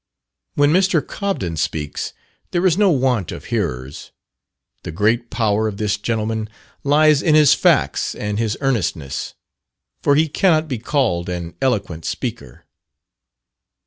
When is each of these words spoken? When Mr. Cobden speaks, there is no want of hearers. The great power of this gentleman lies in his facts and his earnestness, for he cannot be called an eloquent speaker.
When 0.55 0.71
Mr. 0.73 1.05
Cobden 1.05 1.57
speaks, 1.57 2.13
there 2.49 2.65
is 2.65 2.75
no 2.75 2.89
want 2.89 3.31
of 3.31 3.45
hearers. 3.53 4.11
The 4.81 4.91
great 4.91 5.29
power 5.29 5.67
of 5.67 5.77
this 5.77 5.95
gentleman 5.97 6.49
lies 6.83 7.21
in 7.21 7.35
his 7.35 7.53
facts 7.53 8.15
and 8.15 8.39
his 8.39 8.57
earnestness, 8.61 9.35
for 10.01 10.15
he 10.15 10.27
cannot 10.27 10.67
be 10.67 10.79
called 10.79 11.29
an 11.29 11.53
eloquent 11.61 12.05
speaker. 12.05 12.65